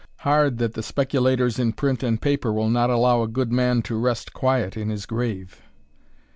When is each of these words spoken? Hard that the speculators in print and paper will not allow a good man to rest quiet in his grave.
Hard 0.21 0.57
that 0.57 0.73
the 0.73 0.81
speculators 0.81 1.59
in 1.59 1.73
print 1.73 2.01
and 2.01 2.19
paper 2.19 2.51
will 2.51 2.71
not 2.71 2.89
allow 2.89 3.21
a 3.21 3.27
good 3.27 3.51
man 3.51 3.83
to 3.83 3.99
rest 3.99 4.33
quiet 4.33 4.75
in 4.75 4.89
his 4.89 5.05
grave. 5.05 5.61